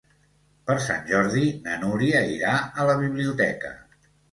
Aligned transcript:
Per 0.71 0.77
Sant 0.85 1.03
Jordi 1.09 1.43
na 1.67 1.77
Núria 1.85 2.23
irà 2.39 2.57
a 2.65 2.89
la 2.91 2.99
biblioteca. 3.05 3.75